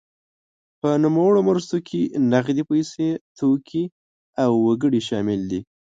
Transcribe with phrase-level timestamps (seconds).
[0.79, 2.01] په نوموړو مرستو کې
[2.31, 3.07] نغدې پیسې،
[3.37, 3.83] توکي
[4.43, 5.61] او وګړي شامل دي.